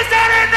is 0.00 0.08
that 0.10 0.30
it? 0.42 0.47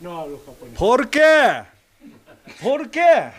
No 0.00 0.20
hablo 0.20 0.40
japonés. 0.44 0.78
¿Por 0.78 1.08
qué? 1.08 1.64
¿Por 2.62 2.90
qué? 2.90 3.32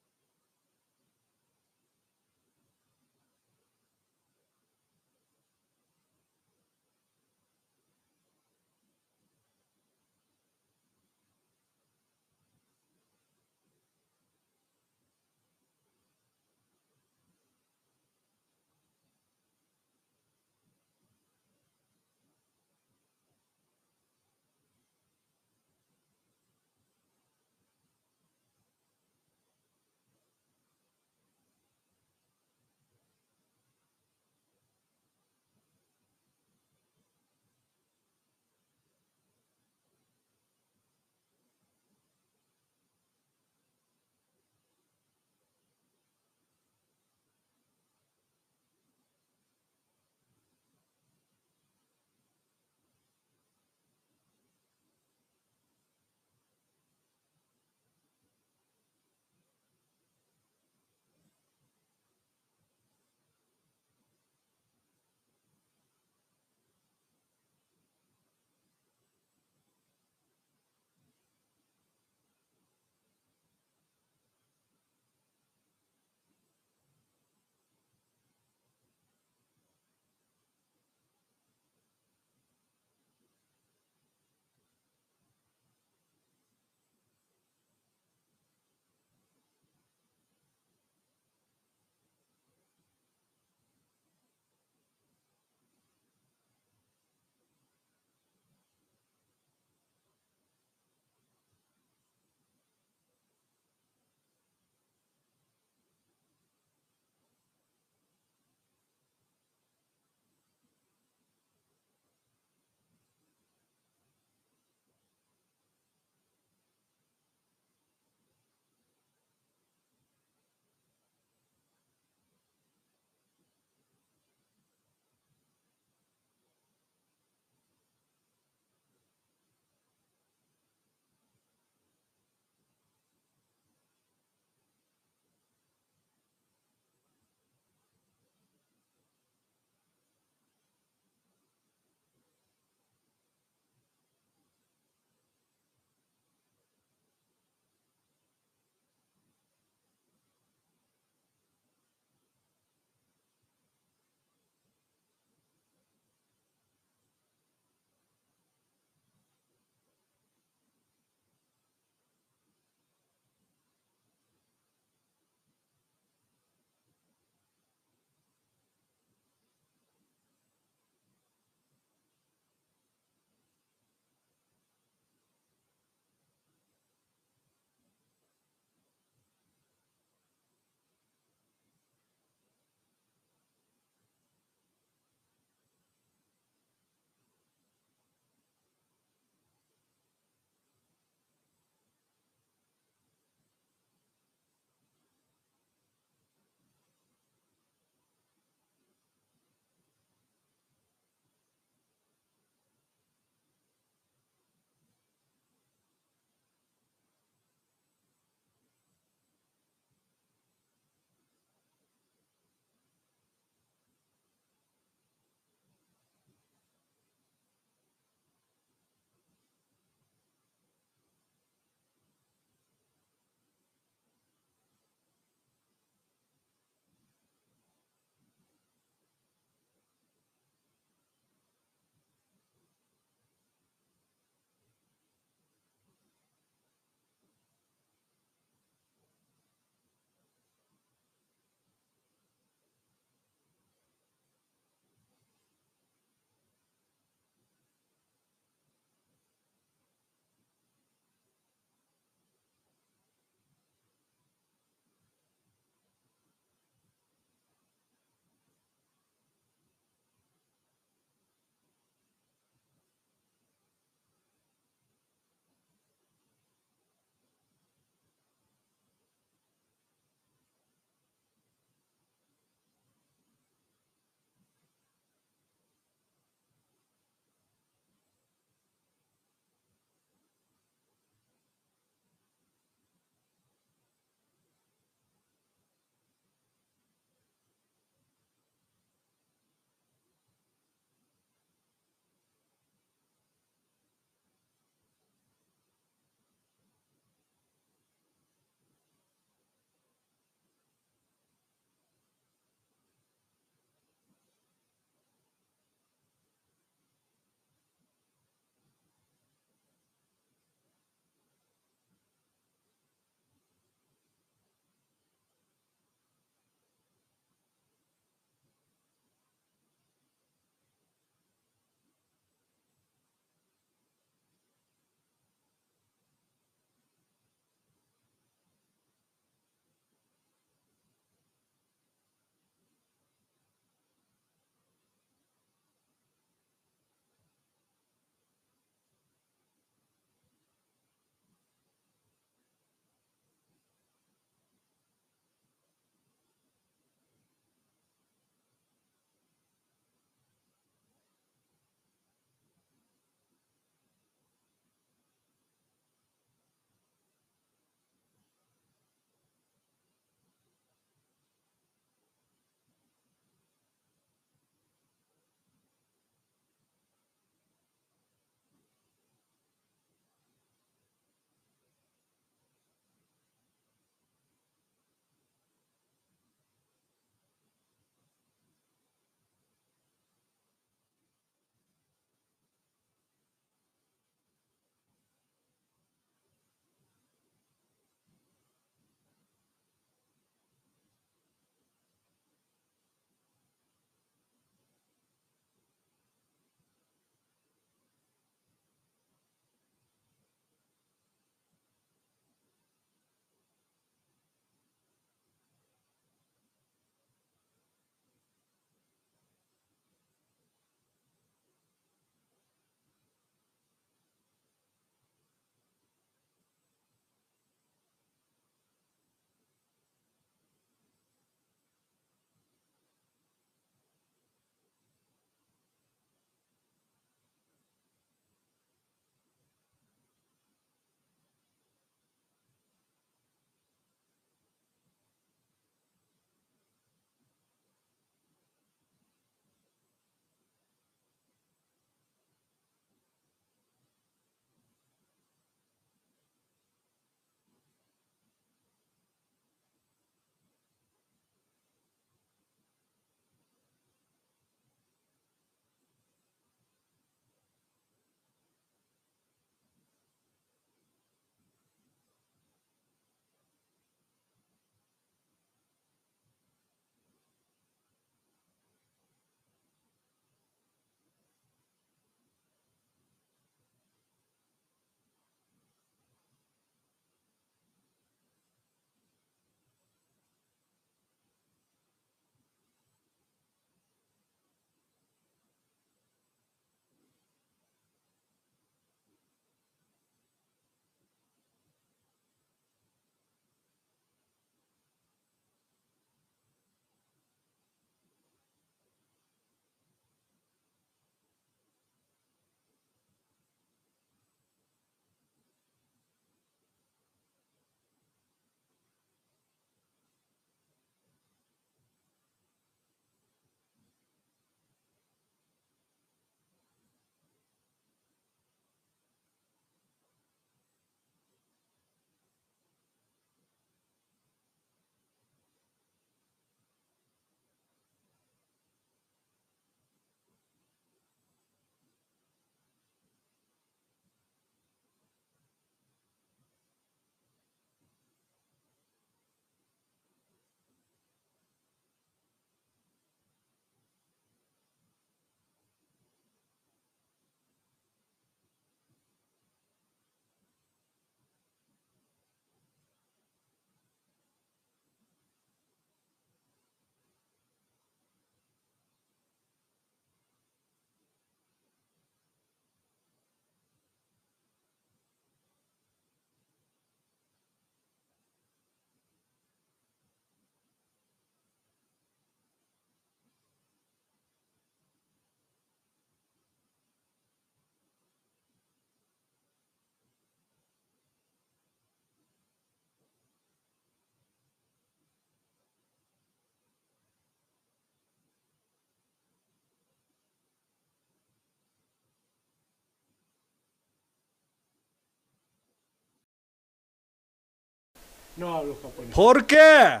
No 598.36 598.56
hablo 598.56 598.76
japonés. 598.82 599.14
¿Por 599.14 599.46
qué? 599.46 600.00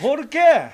¿Por 0.00 0.28
qué? 0.28 0.70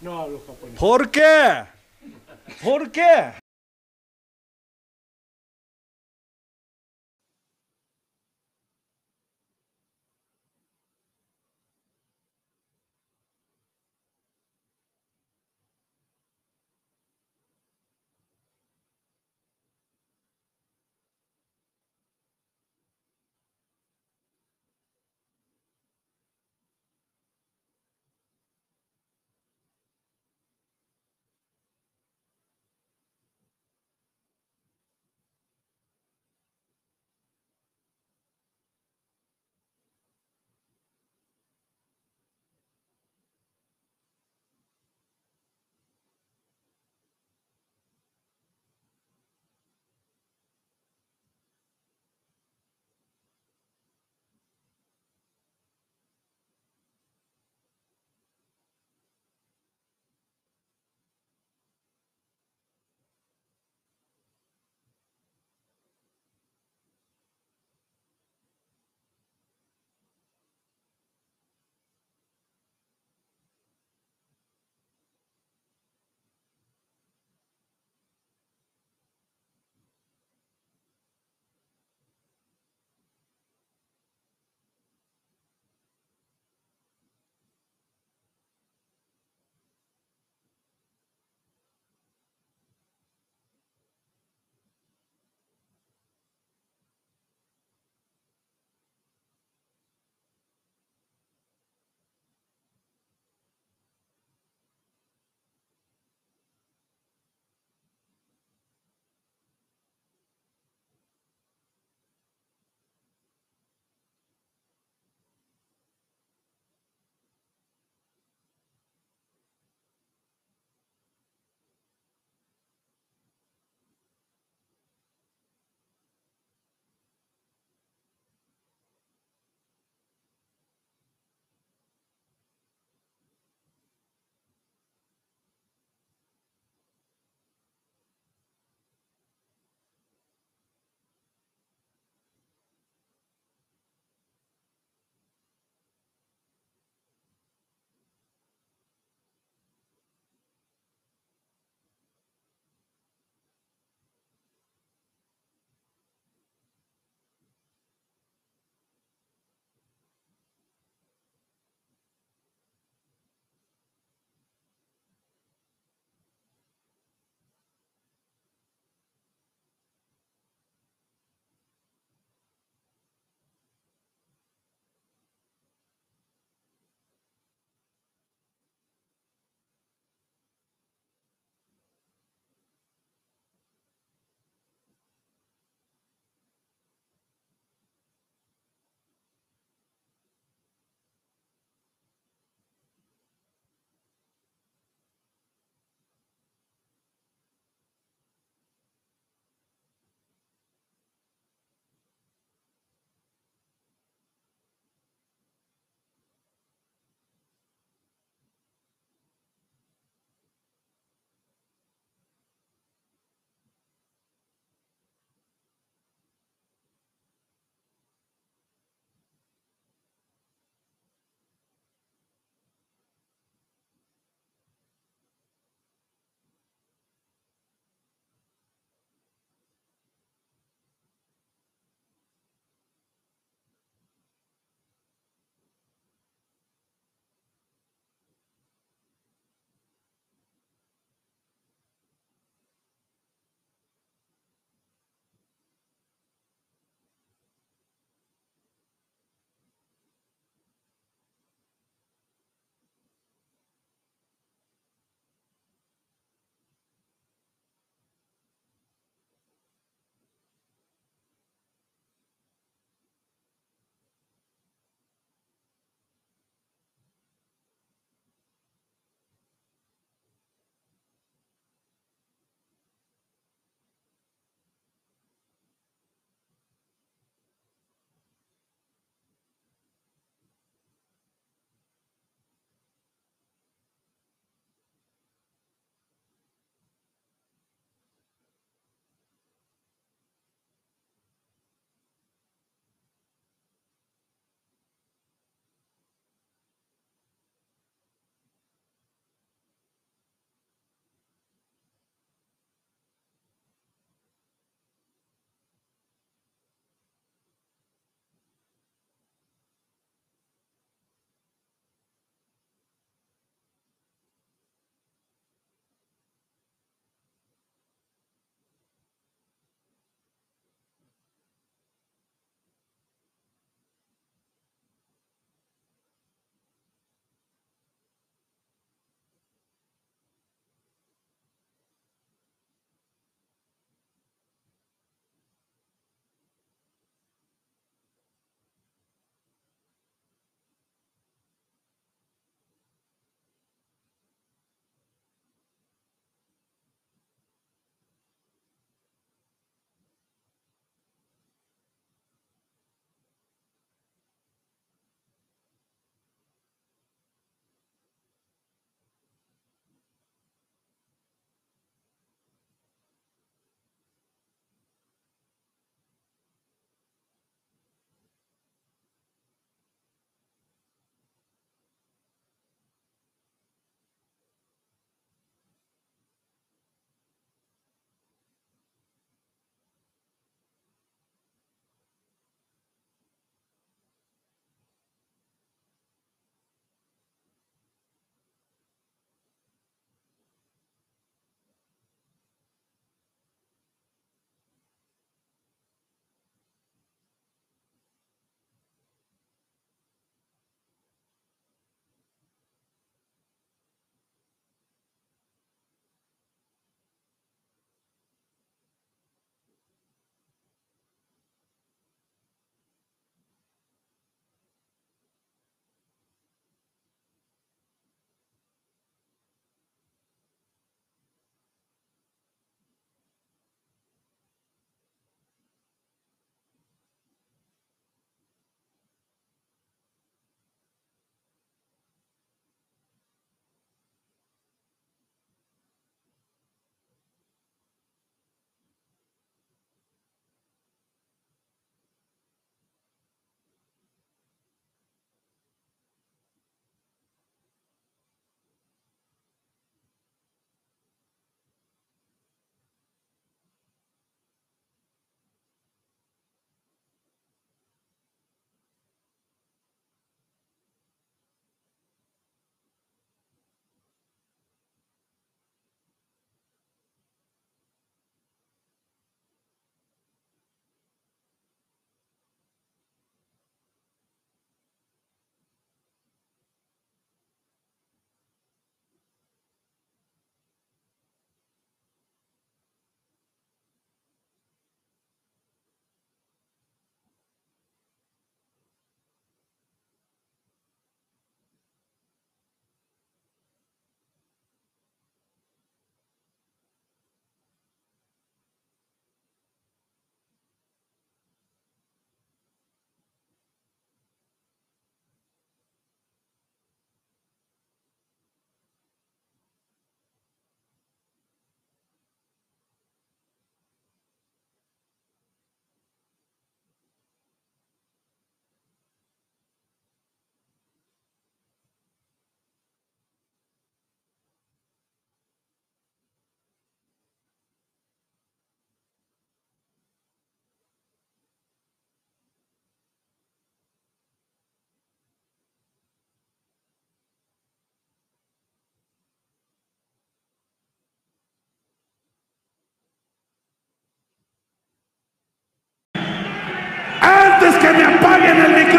No 0.00 0.20
hablo 0.20 0.42
japonés. 0.46 0.78
¿Por 0.78 1.10
qué? 1.10 1.64
¿Por 2.62 2.90
qué? 2.90 3.32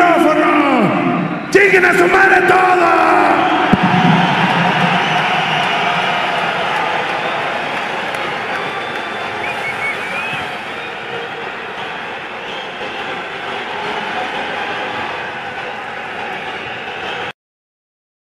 micrófono. 0.07 0.47
A 1.87 1.93
su 1.93 2.07
madre! 2.07 3.06